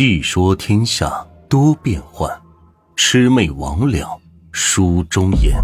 [0.00, 2.26] 细说天下多变幻，
[2.96, 4.18] 魑魅魍魉
[4.50, 5.62] 书中言。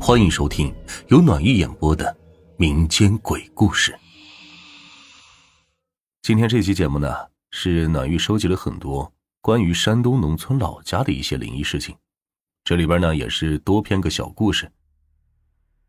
[0.00, 0.74] 欢迎收听
[1.08, 2.16] 由暖玉演播的
[2.56, 3.94] 民间鬼故事。
[6.22, 7.14] 今天这期节目呢，
[7.50, 9.12] 是暖玉收集了很多
[9.42, 11.94] 关于山东农村老家的一些灵异事情，
[12.64, 14.72] 这里边呢也是多篇个小故事。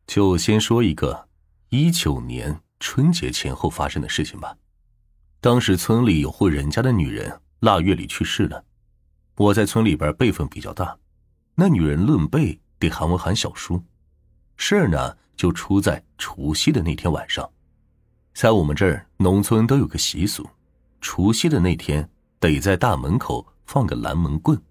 [0.05, 1.29] 就先说一个
[1.70, 4.54] 一九年春节前后发生的事情吧。
[5.48, 8.61] 当时村里有户人家的女人腊月里去世了，
[9.37, 10.97] 我在村里边辈分比较大，
[11.56, 13.82] 那女人论辈得喊我喊小叔。
[14.57, 17.50] 事儿呢就出在除夕的那天晚上，
[18.33, 20.46] 在我们这儿农村都有个习俗，
[21.00, 22.09] 除夕的那天
[22.42, 24.61] 得在大门口放个拦门棍，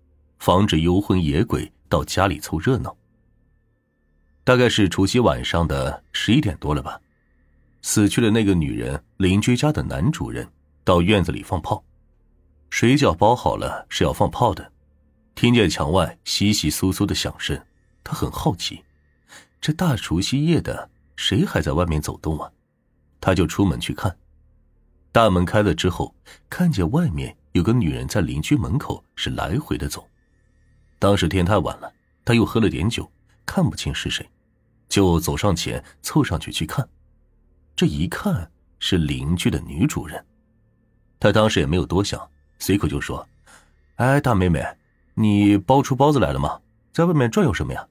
[0.40, 2.94] 防止幽魂野鬼到家里凑热闹。
[4.44, 7.00] 大概是除夕晚上的十一点多了吧，
[7.80, 10.46] 死去的那个女人邻居家的男主人。
[10.86, 11.84] 到院子里放炮，
[12.70, 14.70] 水饺包好了是要放炮的。
[15.34, 17.60] 听见墙外窸窸窣窣的响声，
[18.04, 18.84] 他很好奇，
[19.60, 22.48] 这大除夕夜的谁还在外面走动啊？
[23.20, 24.16] 他就出门去看。
[25.10, 26.14] 大门开了之后，
[26.48, 30.08] 看见外面有个女人在邻居门口是来回的走。
[31.00, 31.92] 当时天太晚了，
[32.24, 33.10] 他又喝了点酒，
[33.44, 34.24] 看不清是谁，
[34.88, 36.88] 就走上前凑上去去看。
[37.74, 40.24] 这一看是邻居的女主人。
[41.18, 42.28] 他当时也没有多想，
[42.58, 43.26] 随口就说
[43.96, 44.64] ：“哎，大妹妹，
[45.14, 46.60] 你包出包子来了吗？
[46.92, 47.86] 在外面转悠什么呀？”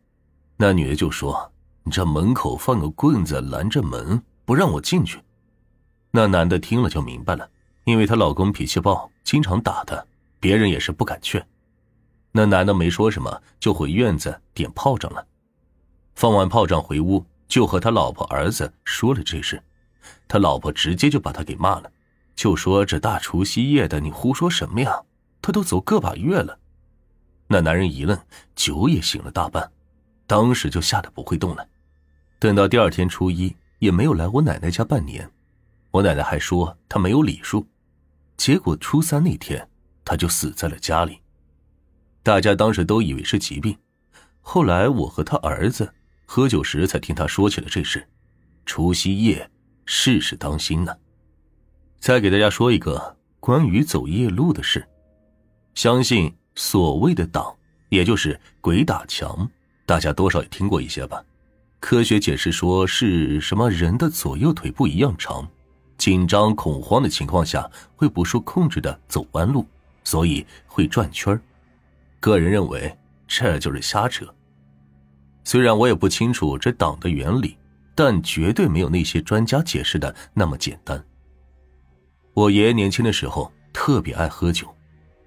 [0.58, 1.52] 那女的就说
[1.84, 5.20] ：“你这门口放个棍子拦着门，不让我进去。”
[6.12, 7.50] 那男的听了就明白了，
[7.84, 10.02] 因为她老公脾气暴，经常打她，
[10.40, 11.46] 别人也是不敢劝。
[12.32, 15.26] 那男的没说什么，就回院子点炮仗了。
[16.16, 19.62] 放完炮仗回屋，就和他老婆儿子说了这事，
[20.28, 21.92] 他老婆直接就把他给骂了。
[22.36, 25.02] 就说这大除夕夜的，你胡说什么呀？
[25.42, 26.60] 他都走个把月了。
[27.48, 28.20] 那男人一愣，
[28.56, 29.72] 酒也醒了大半，
[30.28, 31.68] 当时就吓得不会动了。
[32.40, 35.30] 等到第二天初一，也没有来我奶奶家半年。
[35.92, 37.66] 我奶奶还说他没有礼数。
[38.36, 39.70] 结果初三那天，
[40.04, 41.20] 他就死在了家里。
[42.22, 43.78] 大家当时都以为是疾病，
[44.42, 45.94] 后来我和他儿子
[46.26, 48.06] 喝酒时才听他说起了这事。
[48.66, 49.50] 除夕夜，
[49.86, 50.94] 事事当心呢。
[52.06, 54.88] 再给大家说一个关于走夜路的事，
[55.74, 57.52] 相信所谓的挡，
[57.90, 59.50] 也就是鬼打墙，
[59.88, 61.20] 大家多少也听过一些吧。
[61.80, 65.50] 科学解释说是什么人的左右腿不一样长，
[65.98, 69.66] 紧张恐慌的情况下会不受控制的走弯路，
[70.04, 71.42] 所以会转圈
[72.20, 72.96] 个人认为
[73.28, 74.32] 这就是瞎扯。
[75.44, 77.58] 虽然我也不清楚这挡的原理，
[77.96, 81.04] 但绝对没有那些专家解释的那么简单。
[82.36, 84.68] 我爷爷年轻的时候特别爱喝酒，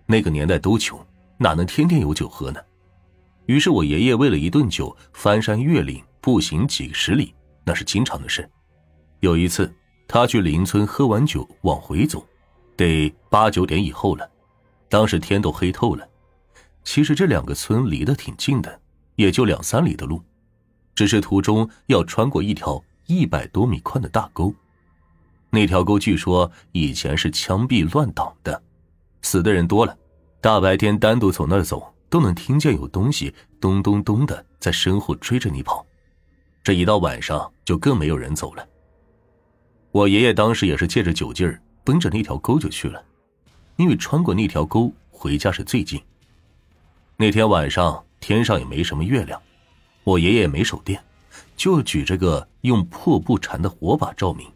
[0.04, 1.02] 那个年代都穷，
[1.38, 2.60] 哪能天天有酒喝呢？
[3.46, 8.46] 于是我爷爷为了一顿酒翻山越岭，步行几十里，那是经常的事。
[9.20, 9.74] 有一次，
[10.06, 12.22] 他去邻村喝完酒往回走，
[12.76, 14.30] 得八九点以后了，
[14.90, 16.06] 当时天都黑透了。
[16.84, 18.78] 其实这两个村离得挺近的，
[19.16, 20.22] 也就两三里的路，
[20.94, 24.54] 只是途中要穿过一条一百多米宽的大沟。
[25.50, 28.62] 那条沟据说以前是枪毙乱挡的，
[29.22, 29.97] 死的人多了，
[30.41, 35.87] 大白天单独从那儿走都能听见有东西咚咚咚的在身后追着你跑，
[36.62, 38.69] 这一到晚上就更没有人走了。
[39.91, 43.03] 我爷爷当时也是借着酒劲儿奔着那条沟就去了，
[43.76, 45.98] 因为穿过那条沟回家是最近。
[47.16, 49.41] 那天晚上天上也没什么月亮，
[50.04, 51.03] 我爷爷没手电，
[51.56, 54.47] 就举着个用破布缠的火把照明。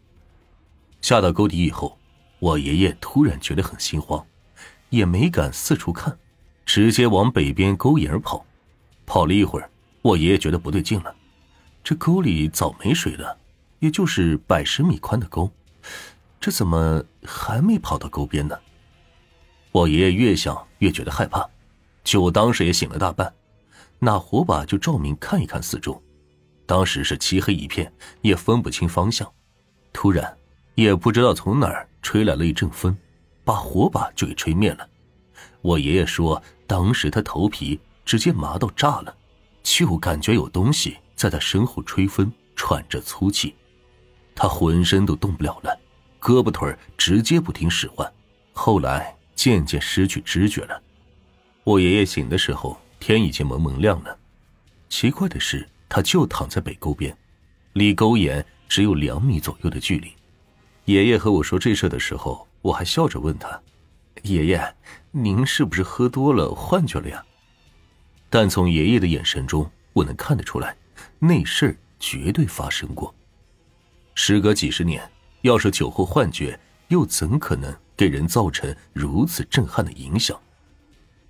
[1.03, 1.99] 下到沟底以后，
[2.39, 4.25] 我爷爷突然觉得很心慌，
[4.89, 6.17] 也没敢四处看，
[6.65, 8.45] 直接往北边沟沿跑。
[9.05, 9.69] 跑了一会儿，
[10.01, 11.13] 我爷爷觉得不对劲了，
[11.83, 13.37] 这沟里早没水了，
[13.79, 15.51] 也就是百十米宽的沟，
[16.39, 18.57] 这怎么还没跑到沟边呢？
[19.73, 21.45] 我爷爷越想越觉得害怕，
[22.05, 23.33] 酒当时也醒了大半，
[23.99, 26.01] 拿火把就照明看一看四周，
[26.65, 27.91] 当时是漆黑一片，
[28.21, 29.29] 也分不清方向。
[29.91, 30.37] 突然。
[30.75, 32.95] 也不知道从哪儿吹来了一阵风，
[33.43, 34.87] 把火把就给吹灭了。
[35.61, 39.15] 我爷爷说，当时他头皮直接麻到炸了，
[39.61, 43.55] 就感觉有东西在他身后吹风，喘着粗气，
[44.35, 45.79] 他浑身都动不了了，
[46.19, 48.11] 胳膊腿直接不听使唤。
[48.51, 50.81] 后来渐渐失去知觉了。
[51.63, 54.17] 我爷爷醒的时候，天已经蒙蒙亮了。
[54.89, 57.15] 奇怪的是，他就躺在北沟边，
[57.73, 60.11] 离沟沿只有两米左右的距离。
[60.85, 63.61] 爷爷和我说这事的时候，我还笑着问他
[64.23, 64.75] ：“爷爷，
[65.11, 67.23] 您是不是喝多了幻觉了呀？
[68.29, 70.75] 但从爷爷的眼神中，我能看得出来，
[71.19, 73.13] 那事儿绝对发生过。
[74.13, 75.09] 时隔几十年，
[75.41, 76.59] 要是酒后幻觉，
[76.89, 80.37] 又怎可能给人造成如此震撼的影响？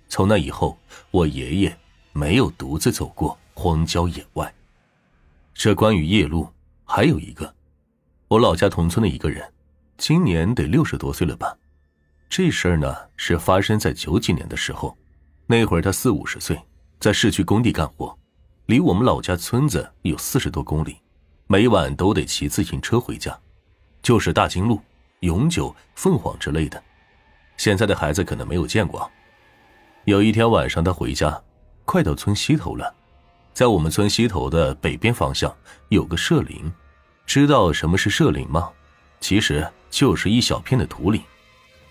[0.08, 0.76] 从那以后，
[1.12, 1.78] 我爷爷
[2.12, 4.52] 没有独自走过荒郊野外。
[5.54, 6.48] 这关于夜路，
[6.84, 7.54] 还有一个，
[8.34, 9.48] 我老家同村的一个人，
[9.96, 11.56] 今年得六十多岁了吧？
[12.28, 14.96] 这事儿呢，是发生在九几年的时候，
[15.46, 16.60] 那会儿他四五十岁，
[16.98, 18.18] 在市区工地干活，
[18.66, 20.96] 离我们老家村子有四十多公里，
[21.46, 23.38] 每晚都得骑自行车回家，
[24.02, 24.80] 就是大金路、
[25.20, 26.82] 永久、凤凰之类的。
[27.56, 29.08] 现在的孩子可能没有见过。
[30.06, 31.40] 有一天晚上，他回家，
[31.84, 32.92] 快到村西头了，
[33.52, 35.54] 在我们村西头的北边方向
[35.90, 36.68] 有个社林，
[37.26, 38.70] 知道什么是社林吗？
[39.20, 41.22] 其实就是一小片的土里。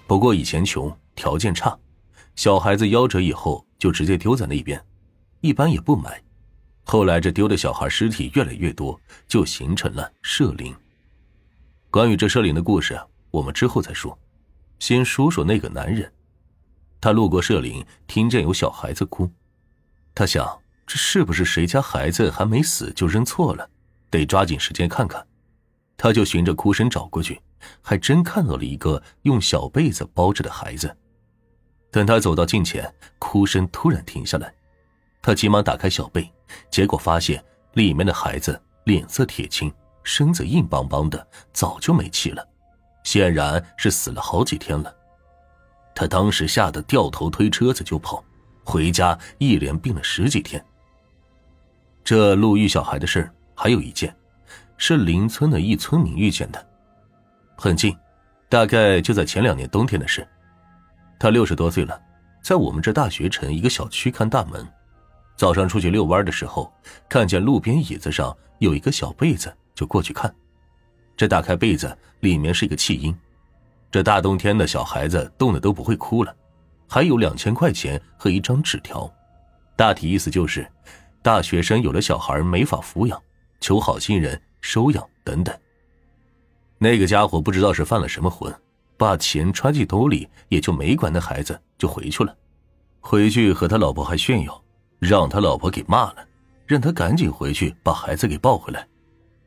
[0.05, 1.77] 不过以前穷，条件差，
[2.35, 4.83] 小孩子夭折以后就直接丢在那边，
[5.41, 6.21] 一般也不埋。
[6.83, 10.75] 后来这丢的小孩尸体越来越多，就形成了社林。
[11.89, 12.99] 关于这社林的故事，
[13.31, 14.17] 我们之后再说。
[14.79, 16.11] 先说说那个男人，
[16.99, 19.29] 他路过社林，听见有小孩子哭，
[20.13, 23.69] 他想这是不是谁家孩子还没死就认错了，
[24.13, 25.25] 得抓紧时间看看。
[25.97, 27.41] 他就循着哭声找过去。
[27.81, 30.93] 还真看到了一个用小被子包着的孩子。
[31.89, 34.53] 等他走到近前，哭声突然停下来，
[35.21, 36.29] 他急忙打开小被，
[36.69, 37.41] 结果发现
[37.73, 39.73] 里面的孩子脸色铁青，
[40.03, 42.45] 身子硬邦邦的，早就没气了，
[43.05, 44.93] 显然是死了好几天了。
[45.95, 48.21] 他当时吓得掉头推车子就跑，
[48.65, 50.61] 回家一连病了十几天。
[52.03, 54.15] 这路遇小孩的事儿还有一件，
[54.77, 56.67] 是邻村的一村民遇见的。
[57.55, 57.95] 很近，
[58.49, 60.27] 大概就在前两年冬天的事。
[61.19, 61.99] 他六十多岁了，
[62.41, 64.67] 在我们这大学城一个小区看大门。
[65.35, 66.71] 早上出去遛弯的时候，
[67.09, 70.33] 看见路边椅子上有一个小被子，就过去看。
[71.15, 73.15] 这打开被子，里面是一个弃婴。
[73.89, 76.35] 这大冬天的小孩子冻得都不会哭了，
[76.87, 79.11] 还有两千块钱和一张纸条，
[79.75, 80.67] 大体意思就是，
[81.21, 83.21] 大学生有了小孩没法抚养，
[83.63, 85.57] 求好心人收养等等。
[86.77, 88.53] 那个家伙不知道是犯了什么浑，
[88.97, 92.35] 把钱揣进兜里，也就没管那孩子，就回去了。
[92.99, 94.61] 回去和他老婆还炫耀，
[94.99, 96.27] 让他老婆给骂了，
[96.67, 98.85] 让他赶紧回去把孩子给抱回来。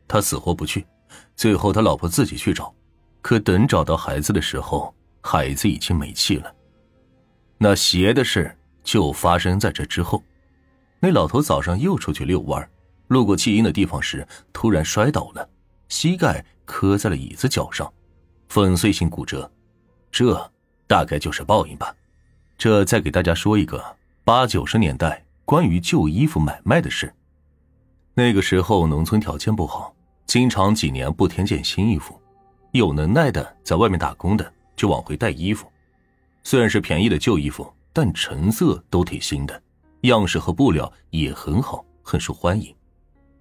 [0.09, 0.87] 他死活不去，
[1.35, 2.75] 最后他老婆自己去找，
[3.21, 6.51] 可等找到孩子的时候，孩子已经没气了。
[7.59, 10.23] 那邪的事就发生在这之后。
[11.01, 12.67] 那老头早上又出去遛弯，
[13.09, 15.49] 路过弃婴的地方时，突然摔倒了，
[15.89, 16.45] 膝盖。
[16.69, 17.89] 磕在了椅子脚上，
[18.49, 19.49] 粉碎性骨折，
[20.11, 20.51] 这
[20.89, 21.95] 大概就是报应吧。
[22.59, 23.81] 这再给大家说一个
[24.25, 27.15] 八九十年代关于旧衣服买卖的事。
[28.15, 29.95] 那个时候农村条件不好，
[30.27, 32.21] 经常几年不添件新衣服。
[32.73, 35.71] 有能耐的在外面打工的就往回带衣服，
[36.43, 39.63] 虽然是便宜的旧衣服，但成色都挺新的，
[40.01, 42.75] 样式和布料也很好，很受欢迎。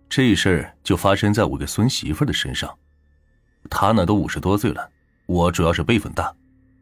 [0.10, 2.74] 这事儿就发生在我个孙媳妇的身上。
[3.70, 4.90] 她呢都五十多岁了，
[5.26, 6.34] 我主要是辈分大。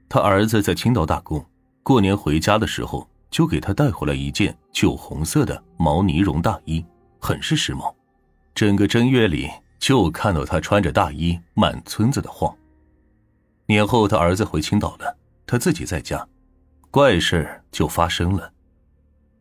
[0.09, 1.43] 她儿子在青岛打工，
[1.81, 6.85] 过年回家的时候就给他带回来一件酒红色的毛呢绒大衣，
[7.19, 7.93] 很是时髦。
[8.53, 9.49] 整个正月里
[9.79, 12.55] 就看到他穿着大衣满村子的晃。
[13.65, 16.27] 年后他儿子回青岛了，他自己在家，
[16.91, 18.51] 怪事就发生了。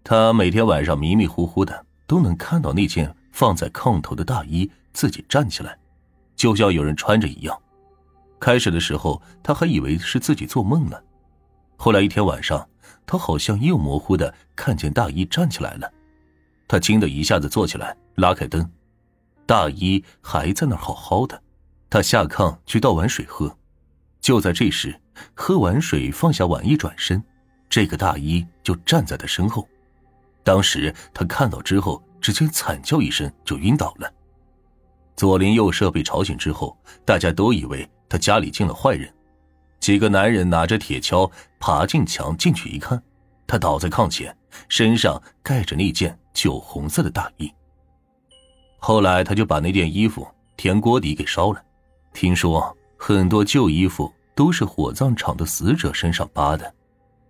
[0.05, 5.77] 他每天晚上迷迷糊糊的都能看到那件放在炕头的大衣自己站起来。
[6.37, 7.61] 就像有人穿着一样，
[8.41, 10.97] 开始的时候他还以为是自己做梦呢，
[11.77, 12.69] 后来一天晚上，
[13.07, 15.93] 他好像又模糊的看见大衣站起来了，
[16.67, 18.69] 他惊得一下子坐起来，拉开灯，
[19.47, 21.41] 大衣还在那好好的，
[21.91, 23.57] 他下炕去倒碗水喝，
[24.21, 24.99] 就在这时，
[25.35, 27.23] 喝完水放下碗一转身，
[27.69, 29.69] 这个大衣就站在他身后，
[30.45, 34.13] 当时他看到之后，只见惨叫一声就晕倒了。
[35.17, 39.13] 左邻右舍被吵醒之后，大家都以为他家里进了坏人。
[39.79, 43.01] 几个男人拿着铁锹爬进墙进去一看，
[43.47, 44.37] 他倒在炕前，
[44.69, 47.53] 身上盖着那件酒红色的大衣。
[48.79, 51.63] 后来他就把那件衣服填锅底给烧了。
[52.13, 56.73] 听说很多旧衣服都是火葬场的死者身上扒的，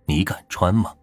[0.05, 0.93] 你敢穿吗？